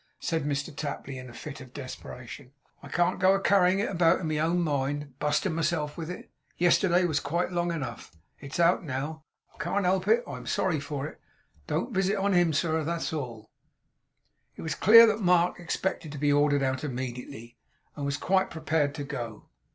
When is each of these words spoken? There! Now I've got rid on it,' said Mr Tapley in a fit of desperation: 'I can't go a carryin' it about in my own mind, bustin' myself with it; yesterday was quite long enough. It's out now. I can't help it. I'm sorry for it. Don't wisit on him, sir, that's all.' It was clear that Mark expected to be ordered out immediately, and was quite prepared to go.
There! 0.27 0.39
Now 0.39 0.45
I've 0.45 0.49
got 0.49 0.49
rid 0.49 0.49
on 0.49 0.53
it,' 0.55 0.57
said 0.57 0.73
Mr 0.73 0.75
Tapley 0.75 1.17
in 1.19 1.29
a 1.29 1.33
fit 1.35 1.61
of 1.61 1.73
desperation: 1.75 2.51
'I 2.81 2.87
can't 2.89 3.19
go 3.19 3.35
a 3.35 3.39
carryin' 3.39 3.79
it 3.81 3.89
about 3.91 4.19
in 4.19 4.27
my 4.27 4.39
own 4.39 4.61
mind, 4.63 5.13
bustin' 5.19 5.53
myself 5.53 5.95
with 5.95 6.09
it; 6.09 6.31
yesterday 6.57 7.05
was 7.05 7.19
quite 7.19 7.51
long 7.51 7.71
enough. 7.71 8.11
It's 8.39 8.59
out 8.59 8.83
now. 8.83 9.23
I 9.53 9.59
can't 9.63 9.85
help 9.85 10.07
it. 10.07 10.23
I'm 10.27 10.47
sorry 10.47 10.79
for 10.79 11.05
it. 11.05 11.21
Don't 11.67 11.91
wisit 11.93 12.15
on 12.17 12.33
him, 12.33 12.51
sir, 12.51 12.83
that's 12.83 13.13
all.' 13.13 13.51
It 14.55 14.63
was 14.63 14.73
clear 14.73 15.05
that 15.05 15.21
Mark 15.21 15.59
expected 15.59 16.11
to 16.13 16.17
be 16.17 16.33
ordered 16.33 16.63
out 16.63 16.83
immediately, 16.83 17.57
and 17.95 18.03
was 18.03 18.17
quite 18.17 18.49
prepared 18.49 18.95
to 18.95 19.03
go. 19.03 19.49